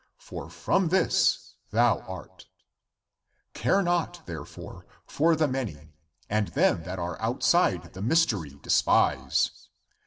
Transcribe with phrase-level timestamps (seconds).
[0.17, 2.47] For from this thou art.
[3.53, 5.93] Care not, therefore, for the many,
[6.27, 9.51] and them that are outside the mystery despise!